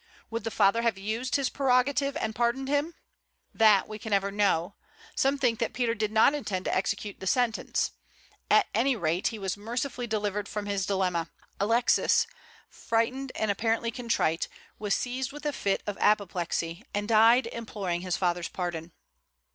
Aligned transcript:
Would 0.31 0.43
the 0.45 0.49
father 0.49 0.81
have 0.81 0.97
used 0.97 1.35
his 1.35 1.49
prerogative 1.51 2.17
and 2.17 2.33
pardoned 2.33 2.67
him? 2.67 2.95
That 3.53 3.87
we 3.87 3.99
can 3.99 4.09
never 4.09 4.31
know. 4.31 4.73
Some 5.15 5.37
think 5.37 5.59
that 5.59 5.73
Peter 5.73 5.93
did 5.93 6.11
not 6.11 6.33
intend 6.33 6.65
to 6.65 6.75
execute 6.75 7.19
the 7.19 7.27
sentence. 7.27 7.91
At 8.49 8.65
any 8.73 8.95
rate, 8.95 9.27
he 9.27 9.37
was 9.37 9.55
mercifully 9.55 10.07
delivered 10.07 10.49
from 10.49 10.65
his 10.65 10.87
dilemma. 10.87 11.29
Alexis, 11.59 12.25
frightened 12.67 13.31
and 13.35 13.51
apparently 13.51 13.91
contrite, 13.91 14.47
was 14.79 14.95
seized 14.95 15.31
with 15.31 15.45
a 15.45 15.53
fit 15.53 15.83
of 15.85 15.99
apoplexy, 15.99 16.83
and 16.95 17.07
died 17.07 17.45
imploring 17.45 18.01
his 18.01 18.17
father's 18.17 18.49
pardon. 18.49 18.93